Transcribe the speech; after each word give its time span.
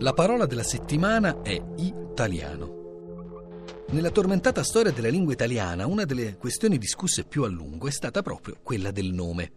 La 0.00 0.14
parola 0.14 0.46
della 0.46 0.62
settimana 0.62 1.42
è 1.42 1.62
italiano. 1.76 3.84
Nella 3.90 4.10
tormentata 4.10 4.64
storia 4.64 4.92
della 4.92 5.10
lingua 5.10 5.34
italiana, 5.34 5.86
una 5.86 6.06
delle 6.06 6.38
questioni 6.38 6.78
discusse 6.78 7.24
più 7.24 7.42
a 7.42 7.48
lungo 7.48 7.86
è 7.86 7.90
stata 7.90 8.22
proprio 8.22 8.56
quella 8.62 8.92
del 8.92 9.12
nome. 9.12 9.52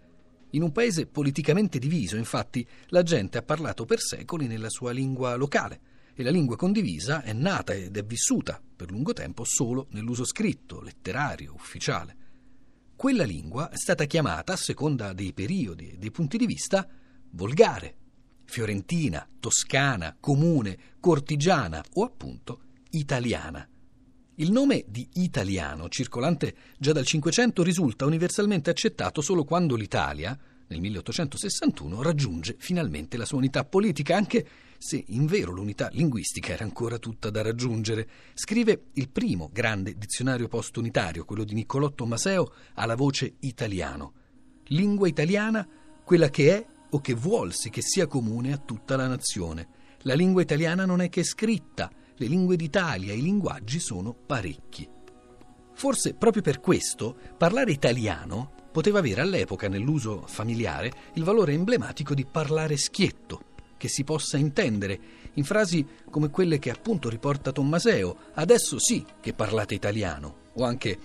In 0.49 0.63
un 0.63 0.73
paese 0.73 1.05
politicamente 1.05 1.79
diviso, 1.79 2.17
infatti, 2.17 2.67
la 2.87 3.03
gente 3.03 3.37
ha 3.37 3.41
parlato 3.41 3.85
per 3.85 4.01
secoli 4.01 4.47
nella 4.47 4.67
sua 4.67 4.91
lingua 4.91 5.35
locale 5.35 5.79
e 6.13 6.23
la 6.23 6.29
lingua 6.29 6.57
condivisa 6.57 7.23
è 7.23 7.31
nata 7.31 7.71
ed 7.71 7.95
è 7.95 8.03
vissuta 8.03 8.61
per 8.75 8.91
lungo 8.91 9.13
tempo 9.13 9.45
solo 9.45 9.87
nell'uso 9.91 10.25
scritto, 10.25 10.81
letterario, 10.81 11.53
ufficiale. 11.53 12.17
Quella 12.97 13.23
lingua 13.23 13.69
è 13.69 13.77
stata 13.77 14.03
chiamata, 14.03 14.51
a 14.51 14.57
seconda 14.57 15.13
dei 15.13 15.31
periodi 15.31 15.91
e 15.91 15.97
dei 15.97 16.11
punti 16.11 16.35
di 16.35 16.45
vista, 16.45 16.85
volgare 17.29 18.01
fiorentina, 18.45 19.27
toscana, 19.39 20.15
comune, 20.19 20.77
cortigiana 20.99 21.83
o 21.93 22.03
appunto 22.03 22.59
italiana. 22.91 23.67
Il 24.35 24.51
nome 24.51 24.85
di 24.87 25.07
italiano, 25.13 25.89
circolante 25.89 26.55
già 26.77 26.91
dal 26.91 27.05
Cinquecento, 27.05 27.61
risulta 27.61 28.05
universalmente 28.05 28.71
accettato 28.71 29.21
solo 29.21 29.43
quando 29.43 29.75
l'Italia, 29.75 30.37
nel 30.67 30.79
1861, 30.79 32.01
raggiunge 32.01 32.55
finalmente 32.57 33.15
la 33.17 33.25
sua 33.25 33.37
unità 33.37 33.63
politica, 33.63 34.15
anche 34.15 34.47
se 34.79 35.03
in 35.09 35.27
vero 35.27 35.51
l'unità 35.51 35.87
linguistica 35.91 36.53
era 36.53 36.63
ancora 36.63 36.97
tutta 36.97 37.29
da 37.29 37.43
raggiungere. 37.43 38.09
Scrive 38.33 38.85
il 38.93 39.09
primo 39.09 39.49
grande 39.53 39.95
dizionario 39.97 40.47
post-unitario, 40.47 41.25
quello 41.25 41.43
di 41.43 41.53
Niccolò 41.53 41.91
Tommaseo, 41.91 42.53
alla 42.73 42.95
voce 42.95 43.35
italiano. 43.41 44.13
Lingua 44.69 45.07
italiana, 45.07 45.67
quella 46.03 46.29
che 46.29 46.57
è 46.57 46.65
o 46.93 47.01
che 47.01 47.13
vuolsi 47.13 47.69
che 47.69 47.81
sia 47.81 48.07
comune 48.07 48.53
a 48.53 48.57
tutta 48.57 48.95
la 48.95 49.07
nazione. 49.07 49.67
La 50.03 50.13
lingua 50.13 50.41
italiana 50.41 50.85
non 50.85 51.01
è 51.01 51.09
che 51.09 51.23
scritta, 51.23 51.89
le 52.15 52.27
lingue 52.27 52.55
d'Italia, 52.55 53.13
i 53.13 53.21
linguaggi 53.21 53.79
sono 53.79 54.13
parecchi. 54.13 54.87
Forse 55.73 56.13
proprio 56.13 56.43
per 56.43 56.59
questo 56.59 57.15
parlare 57.37 57.71
italiano 57.71 58.51
poteva 58.71 58.99
avere 58.99 59.21
all'epoca 59.21 59.67
nell'uso 59.67 60.23
familiare 60.27 60.91
il 61.13 61.23
valore 61.23 61.53
emblematico 61.53 62.13
di 62.13 62.25
parlare 62.25 62.77
schietto, 62.77 63.51
che 63.77 63.87
si 63.87 64.03
possa 64.03 64.37
intendere 64.37 64.99
in 65.33 65.43
frasi 65.43 65.85
come 66.09 66.29
quelle 66.29 66.59
che 66.59 66.69
appunto 66.69 67.09
riporta 67.09 67.51
Tommaseo, 67.51 68.17
adesso 68.33 68.79
sì 68.79 69.03
che 69.19 69.33
parlate 69.33 69.73
italiano, 69.73 70.35
o 70.53 70.63
anche 70.63 70.99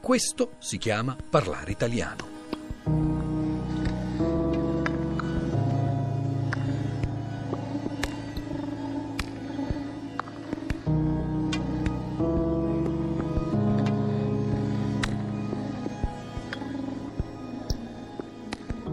questo 0.00 0.56
si 0.58 0.78
chiama 0.78 1.16
parlare 1.30 1.70
italiano. 1.70 3.17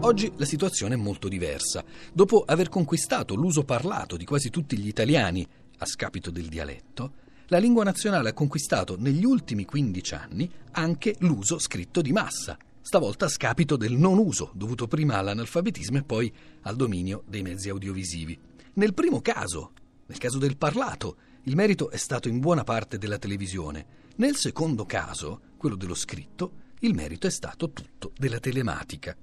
Oggi 0.06 0.32
la 0.36 0.44
situazione 0.44 0.94
è 0.94 0.96
molto 0.96 1.26
diversa. 1.26 1.84
Dopo 2.12 2.44
aver 2.46 2.68
conquistato 2.68 3.34
l'uso 3.34 3.64
parlato 3.64 4.16
di 4.16 4.24
quasi 4.24 4.50
tutti 4.50 4.78
gli 4.78 4.86
italiani, 4.86 5.44
a 5.78 5.84
scapito 5.84 6.30
del 6.30 6.46
dialetto, 6.46 7.14
la 7.48 7.58
lingua 7.58 7.82
nazionale 7.82 8.28
ha 8.28 8.32
conquistato 8.32 8.94
negli 8.96 9.24
ultimi 9.24 9.64
15 9.64 10.14
anni 10.14 10.48
anche 10.70 11.16
l'uso 11.18 11.58
scritto 11.58 12.02
di 12.02 12.12
massa, 12.12 12.56
stavolta 12.80 13.24
a 13.24 13.28
scapito 13.28 13.76
del 13.76 13.94
non 13.94 14.18
uso, 14.18 14.52
dovuto 14.54 14.86
prima 14.86 15.16
all'analfabetismo 15.16 15.98
e 15.98 16.04
poi 16.04 16.32
al 16.62 16.76
dominio 16.76 17.24
dei 17.26 17.42
mezzi 17.42 17.68
audiovisivi. 17.68 18.38
Nel 18.74 18.94
primo 18.94 19.20
caso, 19.20 19.72
nel 20.06 20.18
caso 20.18 20.38
del 20.38 20.56
parlato, 20.56 21.16
il 21.42 21.56
merito 21.56 21.90
è 21.90 21.96
stato 21.96 22.28
in 22.28 22.38
buona 22.38 22.62
parte 22.62 22.96
della 22.96 23.18
televisione. 23.18 23.84
Nel 24.18 24.36
secondo 24.36 24.86
caso, 24.86 25.40
quello 25.56 25.74
dello 25.74 25.96
scritto, 25.96 26.52
il 26.82 26.94
merito 26.94 27.26
è 27.26 27.30
stato 27.30 27.72
tutto 27.72 28.12
della 28.16 28.38
telematica. 28.38 29.16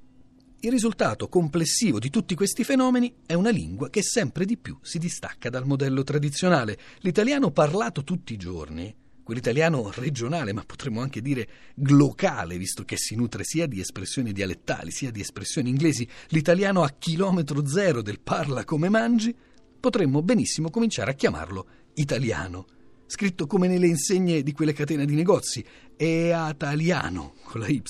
Il 0.65 0.71
risultato 0.71 1.27
complessivo 1.27 1.99
di 1.99 2.09
tutti 2.09 2.35
questi 2.35 2.63
fenomeni 2.63 3.13
è 3.25 3.33
una 3.33 3.49
lingua 3.49 3.89
che 3.89 4.01
sempre 4.01 4.45
di 4.45 4.55
più 4.55 4.77
si 4.81 4.97
distacca 4.97 5.49
dal 5.49 5.65
modello 5.65 6.03
tradizionale. 6.03 6.77
L'italiano 6.99 7.51
parlato 7.51 8.05
tutti 8.05 8.31
i 8.31 8.37
giorni, 8.37 8.95
quell'italiano 9.23 9.91
regionale, 9.93 10.53
ma 10.53 10.63
potremmo 10.65 11.01
anche 11.01 11.21
dire 11.21 11.49
glocale, 11.75 12.57
visto 12.57 12.85
che 12.85 12.95
si 12.95 13.13
nutre 13.15 13.43
sia 13.43 13.67
di 13.67 13.81
espressioni 13.81 14.31
dialettali 14.31 14.89
sia 14.89 15.11
di 15.11 15.19
espressioni 15.19 15.67
inglesi, 15.67 16.07
l'italiano 16.29 16.81
a 16.81 16.95
chilometro 16.97 17.67
zero 17.67 18.01
del 18.01 18.21
parla 18.21 18.63
come 18.63 18.87
mangi, 18.87 19.35
potremmo 19.77 20.21
benissimo 20.21 20.69
cominciare 20.69 21.11
a 21.11 21.15
chiamarlo 21.15 21.67
italiano 21.95 22.82
scritto 23.13 23.45
come 23.45 23.67
nelle 23.67 23.85
insegne 23.85 24.41
di 24.41 24.53
quelle 24.53 24.73
catene 24.73 25.05
di 25.05 25.13
negozi, 25.13 25.63
Eataliano 25.95 27.35
con 27.43 27.61
la 27.61 27.67
Y. 27.67 27.83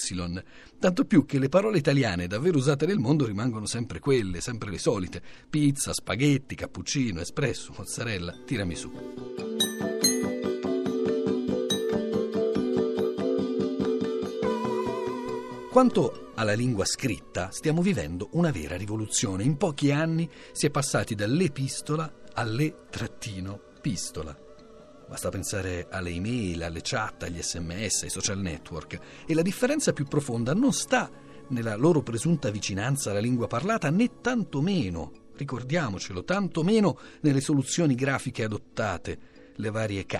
Tanto 0.78 1.06
più 1.06 1.26
che 1.26 1.40
le 1.40 1.48
parole 1.48 1.78
italiane 1.78 2.28
davvero 2.28 2.58
usate 2.58 2.86
nel 2.86 3.00
mondo 3.00 3.26
rimangono 3.26 3.66
sempre 3.66 4.00
quelle, 4.00 4.42
sempre 4.42 4.70
le 4.70 4.78
solite: 4.78 5.22
pizza, 5.50 5.94
spaghetti, 5.94 6.56
cappuccino, 6.56 7.22
espresso, 7.22 7.74
mozzarella, 7.78 8.36
tiramisù. 8.46 8.92
Quanto 15.72 16.32
alla 16.36 16.54
lingua 16.54 16.84
scritta, 16.84 17.50
stiamo 17.52 17.82
vivendo 17.82 18.28
una 18.34 18.52
vera 18.52 18.76
rivoluzione. 18.76 19.44
In 19.44 19.56
pochi 19.56 19.92
anni 19.92 20.30
si 20.52 20.66
è 20.66 20.70
passati 20.70 21.16
dall'epistola 21.16 22.12
alle-pistola. 22.34 24.43
Basta 25.14 25.30
pensare 25.30 25.86
alle 25.92 26.10
email, 26.10 26.64
alle 26.64 26.80
chat, 26.82 27.22
agli 27.22 27.40
sms, 27.40 28.02
ai 28.02 28.10
social 28.10 28.40
network. 28.40 28.98
E 29.28 29.36
la 29.36 29.44
differenza 29.44 29.94
più 29.94 30.06
profonda 30.06 30.56
non 30.56 30.74
sta 30.74 31.08
nella 31.50 31.76
loro 31.76 32.02
presunta 32.02 32.50
vicinanza 32.50 33.12
alla 33.12 33.20
lingua 33.20 33.46
parlata, 33.46 33.92
né 33.92 34.22
tantomeno, 34.22 35.30
ricordiamocelo, 35.36 36.24
tantomeno 36.24 36.98
nelle 37.22 37.42
soluzioni 37.42 37.94
grafiche 37.94 38.46
adottate, 38.46 39.20
le 39.56 39.70
varie 39.70 40.08
K, 40.08 40.20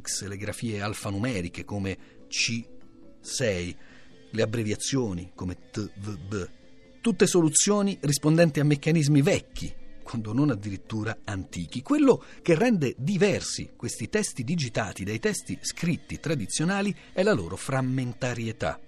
X, 0.00 0.26
le 0.26 0.36
grafie 0.36 0.80
alfanumeriche 0.80 1.64
come 1.64 1.96
C6, 2.28 3.76
le 4.32 4.42
abbreviazioni 4.42 5.30
come 5.32 5.58
TVB. 5.70 6.50
Tutte 7.00 7.26
soluzioni 7.28 7.96
rispondenti 8.00 8.58
a 8.58 8.64
meccanismi 8.64 9.22
vecchi, 9.22 9.72
quando 10.08 10.32
non 10.32 10.48
addirittura 10.48 11.18
antichi. 11.24 11.82
Quello 11.82 12.24
che 12.40 12.54
rende 12.54 12.94
diversi 12.96 13.72
questi 13.76 14.08
testi 14.08 14.42
digitati 14.42 15.04
dai 15.04 15.18
testi 15.18 15.58
scritti 15.60 16.18
tradizionali 16.18 16.96
è 17.12 17.22
la 17.22 17.34
loro 17.34 17.56
frammentarietà. 17.56 18.80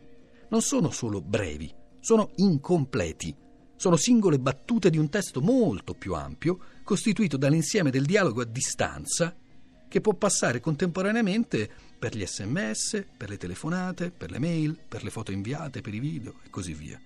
Non 0.48 0.62
sono 0.62 0.90
solo 0.90 1.20
brevi, 1.20 1.70
sono 2.00 2.30
incompleti. 2.36 3.36
Sono 3.76 3.96
singole 3.96 4.38
battute 4.38 4.88
di 4.88 4.96
un 4.96 5.10
testo 5.10 5.42
molto 5.42 5.94
più 5.94 6.14
ampio, 6.14 6.58
costituito 6.82 7.36
dall'insieme 7.36 7.90
del 7.90 8.04
dialogo 8.06 8.40
a 8.40 8.46
distanza, 8.46 9.36
che 9.88 10.00
può 10.00 10.14
passare 10.14 10.60
contemporaneamente 10.60 11.70
per 11.98 12.16
gli 12.16 12.24
sms, 12.24 13.04
per 13.16 13.28
le 13.28 13.36
telefonate, 13.36 14.10
per 14.10 14.30
le 14.30 14.38
mail, 14.38 14.78
per 14.86 15.02
le 15.02 15.10
foto 15.10 15.32
inviate, 15.32 15.82
per 15.82 15.94
i 15.94 15.98
video 15.98 16.36
e 16.44 16.50
così 16.50 16.72
via 16.72 17.00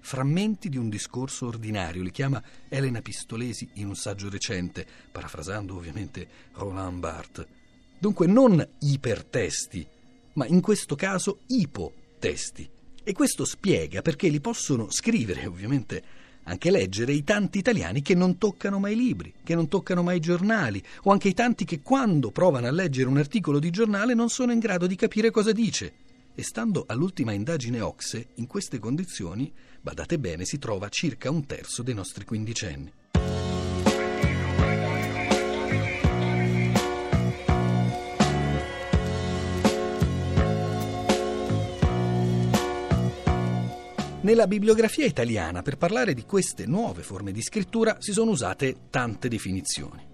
frammenti 0.00 0.68
di 0.68 0.76
un 0.76 0.88
discorso 0.88 1.46
ordinario, 1.46 2.02
li 2.02 2.10
chiama 2.10 2.42
Elena 2.68 3.00
Pistolesi 3.00 3.68
in 3.74 3.88
un 3.88 3.96
saggio 3.96 4.28
recente, 4.28 4.86
parafrasando 5.10 5.74
ovviamente 5.74 6.26
Roland 6.54 6.98
Barthes. 6.98 7.46
Dunque 7.98 8.26
non 8.26 8.66
ipertesti, 8.80 9.86
ma 10.34 10.46
in 10.46 10.60
questo 10.60 10.96
caso 10.96 11.40
ipotesti. 11.46 12.68
E 13.02 13.12
questo 13.12 13.44
spiega 13.44 14.02
perché 14.02 14.28
li 14.28 14.40
possono 14.40 14.90
scrivere, 14.90 15.46
ovviamente 15.46 16.02
anche 16.44 16.70
leggere, 16.70 17.12
i 17.12 17.24
tanti 17.24 17.58
italiani 17.58 18.02
che 18.02 18.14
non 18.14 18.38
toccano 18.38 18.78
mai 18.78 18.96
libri, 18.96 19.34
che 19.44 19.54
non 19.54 19.68
toccano 19.68 20.02
mai 20.02 20.20
giornali, 20.20 20.82
o 21.02 21.12
anche 21.12 21.28
i 21.28 21.34
tanti 21.34 21.64
che 21.64 21.80
quando 21.80 22.30
provano 22.30 22.66
a 22.66 22.72
leggere 22.72 23.08
un 23.08 23.18
articolo 23.18 23.58
di 23.58 23.70
giornale 23.70 24.14
non 24.14 24.30
sono 24.30 24.52
in 24.52 24.58
grado 24.58 24.86
di 24.86 24.96
capire 24.96 25.30
cosa 25.30 25.52
dice. 25.52 25.92
E 26.34 26.42
stando 26.42 26.84
all'ultima 26.86 27.32
indagine 27.32 27.80
Ocse, 27.80 28.28
in 28.34 28.46
queste 28.46 28.78
condizioni 28.78 29.52
badate 29.80 30.18
bene, 30.18 30.44
si 30.44 30.58
trova 30.58 30.88
circa 30.88 31.30
un 31.30 31.44
terzo 31.46 31.82
dei 31.82 31.94
nostri 31.94 32.24
quindicenni. 32.24 32.92
Nella 44.22 44.46
bibliografia 44.46 45.06
italiana 45.06 45.62
per 45.62 45.78
parlare 45.78 46.12
di 46.12 46.24
queste 46.24 46.66
nuove 46.66 47.02
forme 47.02 47.32
di 47.32 47.40
scrittura 47.40 47.96
si 48.00 48.12
sono 48.12 48.30
usate 48.30 48.88
tante 48.90 49.28
definizioni. 49.28 50.06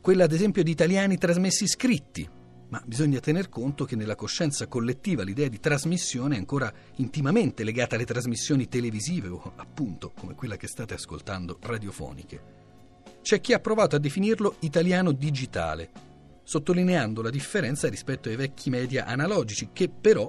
Quella 0.00 0.24
ad 0.24 0.32
esempio 0.32 0.62
di 0.62 0.70
italiani 0.70 1.18
trasmessi 1.18 1.66
scritti, 1.66 2.28
ma 2.74 2.82
bisogna 2.84 3.20
tener 3.20 3.48
conto 3.48 3.84
che 3.84 3.94
nella 3.94 4.16
coscienza 4.16 4.66
collettiva 4.66 5.22
l'idea 5.22 5.46
di 5.46 5.60
trasmissione 5.60 6.34
è 6.34 6.38
ancora 6.38 6.72
intimamente 6.96 7.62
legata 7.62 7.94
alle 7.94 8.04
trasmissioni 8.04 8.66
televisive 8.66 9.28
o 9.28 9.52
appunto 9.54 10.10
come 10.10 10.34
quella 10.34 10.56
che 10.56 10.66
state 10.66 10.94
ascoltando 10.94 11.60
radiofoniche. 11.62 12.42
c'è 13.22 13.40
chi 13.40 13.52
ha 13.52 13.60
provato 13.60 13.94
a 13.94 14.00
definirlo 14.00 14.56
italiano 14.60 15.12
digitale, 15.12 15.88
sottolineando 16.42 17.22
la 17.22 17.30
differenza 17.30 17.88
rispetto 17.88 18.28
ai 18.28 18.34
vecchi 18.34 18.70
media 18.70 19.04
analogici, 19.04 19.68
che 19.72 19.88
però 19.88 20.28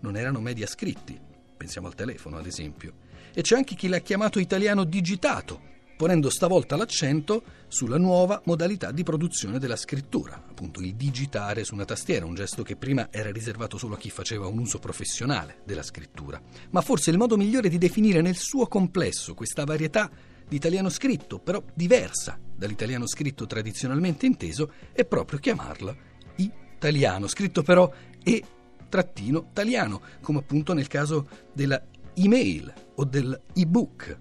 non 0.00 0.18
erano 0.18 0.40
media 0.40 0.66
scritti. 0.66 1.18
Pensiamo 1.56 1.86
al 1.86 1.94
telefono, 1.94 2.36
ad 2.36 2.44
esempio. 2.44 2.92
E 3.32 3.40
c'è 3.40 3.56
anche 3.56 3.74
chi 3.74 3.88
l'ha 3.88 4.00
chiamato 4.00 4.38
italiano 4.38 4.84
digitato, 4.84 5.62
ponendo 5.96 6.28
stavolta 6.28 6.76
l'accento 6.76 7.42
sulla 7.68 7.96
nuova 7.96 8.40
modalità 8.44 8.92
di 8.92 9.02
produzione 9.02 9.58
della 9.58 9.76
scrittura, 9.76 10.34
appunto 10.34 10.80
il 10.80 10.94
digitare 10.94 11.64
su 11.64 11.74
una 11.74 11.84
tastiera, 11.84 12.26
un 12.26 12.34
gesto 12.34 12.62
che 12.62 12.76
prima 12.76 13.08
era 13.10 13.30
riservato 13.30 13.78
solo 13.78 13.94
a 13.94 13.98
chi 13.98 14.10
faceva 14.10 14.46
un 14.46 14.58
uso 14.58 14.78
professionale 14.78 15.62
della 15.64 15.82
scrittura. 15.82 16.40
Ma 16.70 16.82
forse 16.82 17.10
il 17.10 17.18
modo 17.18 17.36
migliore 17.36 17.68
di 17.68 17.78
definire 17.78 18.20
nel 18.20 18.36
suo 18.36 18.66
complesso 18.66 19.34
questa 19.34 19.64
varietà 19.64 20.10
di 20.48 20.56
italiano 20.56 20.90
scritto, 20.90 21.38
però 21.38 21.62
diversa 21.74 22.38
dall'italiano 22.54 23.06
scritto 23.06 23.46
tradizionalmente 23.46 24.26
inteso, 24.26 24.70
è 24.92 25.04
proprio 25.04 25.38
chiamarla 25.38 25.96
italiano, 26.36 27.26
scritto 27.26 27.62
però 27.62 27.90
e 28.22 28.44
trattino 28.88 29.46
italiano, 29.50 30.00
come 30.20 30.38
appunto 30.38 30.72
nel 30.72 30.86
caso 30.86 31.28
della 31.52 31.82
email 32.14 32.72
o 32.94 33.04
dell'ebook 33.04 34.16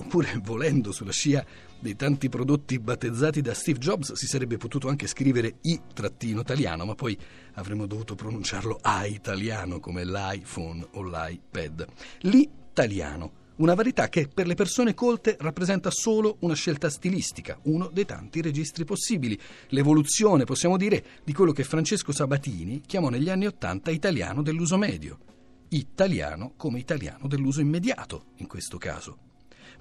Oppure, 0.00 0.40
volendo 0.42 0.92
sulla 0.92 1.12
scia 1.12 1.44
dei 1.80 1.96
tanti 1.96 2.28
prodotti 2.28 2.78
battezzati 2.78 3.40
da 3.40 3.52
Steve 3.52 3.78
Jobs, 3.78 4.12
si 4.12 4.26
sarebbe 4.26 4.56
potuto 4.56 4.88
anche 4.88 5.06
scrivere 5.06 5.56
i-italiano, 5.62 6.84
ma 6.84 6.94
poi 6.94 7.18
avremmo 7.54 7.86
dovuto 7.86 8.14
pronunciarlo 8.14 8.78
a-italiano 8.80 9.80
come 9.80 10.04
l'iPhone 10.04 10.86
o 10.92 11.02
l'iPad. 11.02 11.86
L'italiano, 12.20 13.32
una 13.56 13.74
varietà 13.74 14.08
che 14.08 14.28
per 14.32 14.46
le 14.46 14.54
persone 14.54 14.94
colte 14.94 15.36
rappresenta 15.40 15.90
solo 15.90 16.36
una 16.40 16.54
scelta 16.54 16.88
stilistica, 16.88 17.58
uno 17.64 17.90
dei 17.92 18.04
tanti 18.04 18.40
registri 18.40 18.84
possibili, 18.84 19.38
l'evoluzione, 19.68 20.44
possiamo 20.44 20.76
dire, 20.76 21.04
di 21.24 21.32
quello 21.32 21.52
che 21.52 21.64
Francesco 21.64 22.12
Sabatini 22.12 22.82
chiamò 22.86 23.08
negli 23.08 23.28
anni 23.28 23.46
Ottanta 23.46 23.90
italiano 23.90 24.42
dell'uso 24.42 24.78
medio. 24.78 25.18
Italiano 25.70 26.54
come 26.56 26.78
italiano 26.78 27.26
dell'uso 27.26 27.60
immediato, 27.60 28.26
in 28.36 28.46
questo 28.46 28.78
caso 28.78 29.26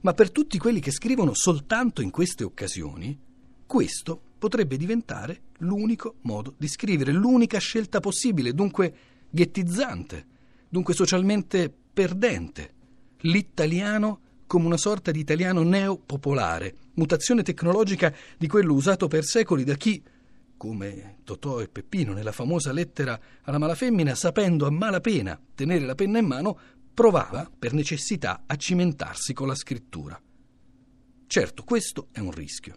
ma 0.02 0.14
per 0.14 0.32
tutti 0.32 0.58
quelli 0.58 0.80
che 0.80 0.92
scrivono 0.92 1.34
soltanto 1.34 2.02
in 2.02 2.12
queste 2.12 2.44
occasioni, 2.44 3.18
questo 3.66 4.22
potrebbe 4.38 4.78
diventare 4.78 5.42
l'unico 5.60 6.16
modo 6.22 6.54
di 6.58 6.68
scrivere, 6.68 7.12
l'unica 7.12 7.58
scelta 7.60 8.00
possibile, 8.00 8.54
dunque 8.54 8.94
ghettizzante, 9.30 10.26
dunque 10.70 10.94
socialmente 10.94 11.74
perdente. 11.94 12.74
L'italiano 13.22 14.22
come 14.48 14.66
una 14.66 14.78
sorta 14.78 15.12
di 15.12 15.20
italiano 15.20 15.62
neopopolare, 15.62 16.76
mutazione 16.94 17.44
tecnologica 17.44 18.14
di 18.38 18.48
quello 18.48 18.74
usato 18.74 19.08
per 19.08 19.26
secoli 19.26 19.64
da 19.64 19.76
chi, 19.76 20.02
come 20.56 21.18
Totò 21.24 21.62
e 21.62 21.68
Peppino 21.68 22.14
nella 22.14 22.32
famosa 22.32 22.72
lettera 22.72 23.20
alla 23.44 23.60
malafemmina, 23.60 24.16
sapendo 24.16 24.66
a 24.66 24.72
malapena 24.72 25.40
tenere 25.54 25.86
la 25.86 25.96
penna 25.96 26.18
in 26.18 26.26
mano, 26.26 26.60
provava, 26.98 27.48
per 27.60 27.74
necessità, 27.74 28.46
a 28.48 28.56
cimentarsi 28.56 29.32
con 29.32 29.46
la 29.48 29.54
scrittura. 29.54 30.20
Certo, 31.28 31.64
questo 31.64 32.08
è 32.12 32.18
un 32.18 32.32
rischio. 32.32 32.76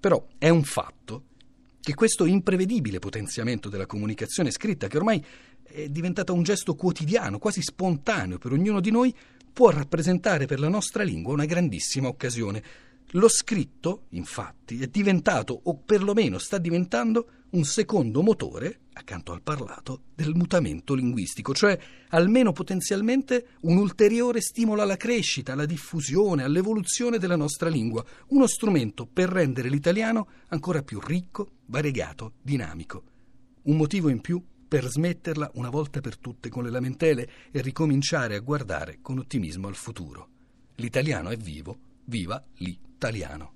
Però 0.00 0.26
è 0.36 0.48
un 0.48 0.64
fatto 0.64 1.26
che 1.80 1.94
questo 1.94 2.26
imprevedibile 2.26 2.98
potenziamento 2.98 3.68
della 3.68 3.86
comunicazione 3.86 4.50
scritta, 4.50 4.88
che 4.88 4.96
ormai 4.96 5.24
è 5.62 5.88
diventata 5.88 6.32
un 6.32 6.42
gesto 6.42 6.74
quotidiano, 6.74 7.38
quasi 7.38 7.62
spontaneo 7.62 8.38
per 8.38 8.50
ognuno 8.50 8.80
di 8.80 8.90
noi, 8.90 9.14
può 9.52 9.70
rappresentare 9.70 10.46
per 10.46 10.58
la 10.58 10.68
nostra 10.68 11.04
lingua 11.04 11.32
una 11.32 11.44
grandissima 11.44 12.08
occasione. 12.08 12.60
Lo 13.10 13.28
scritto, 13.28 14.06
infatti, 14.10 14.80
è 14.80 14.88
diventato, 14.88 15.60
o 15.62 15.76
perlomeno 15.76 16.38
sta 16.38 16.58
diventando, 16.58 17.28
un 17.50 17.62
secondo 17.62 18.22
motore, 18.22 18.80
accanto 18.96 19.32
al 19.32 19.42
parlato, 19.42 20.04
del 20.14 20.34
mutamento 20.34 20.94
linguistico, 20.94 21.54
cioè 21.54 21.78
almeno 22.08 22.52
potenzialmente 22.52 23.48
un 23.60 23.76
ulteriore 23.76 24.40
stimolo 24.40 24.82
alla 24.82 24.96
crescita, 24.96 25.52
alla 25.52 25.66
diffusione, 25.66 26.42
all'evoluzione 26.42 27.18
della 27.18 27.36
nostra 27.36 27.68
lingua, 27.68 28.04
uno 28.28 28.46
strumento 28.46 29.06
per 29.06 29.28
rendere 29.28 29.68
l'italiano 29.68 30.28
ancora 30.48 30.82
più 30.82 30.98
ricco, 31.00 31.50
variegato, 31.66 32.34
dinamico. 32.40 33.02
Un 33.62 33.76
motivo 33.76 34.08
in 34.08 34.20
più 34.20 34.42
per 34.66 34.88
smetterla 34.88 35.50
una 35.54 35.70
volta 35.70 36.00
per 36.00 36.16
tutte 36.16 36.48
con 36.48 36.64
le 36.64 36.70
lamentele 36.70 37.30
e 37.50 37.60
ricominciare 37.60 38.34
a 38.34 38.40
guardare 38.40 38.98
con 39.02 39.18
ottimismo 39.18 39.68
al 39.68 39.76
futuro. 39.76 40.28
L'italiano 40.76 41.28
è 41.30 41.36
vivo, 41.36 41.78
viva 42.04 42.42
l'italiano. 42.56 43.52